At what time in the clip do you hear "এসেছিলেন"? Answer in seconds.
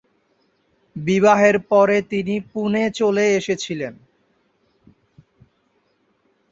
3.37-3.93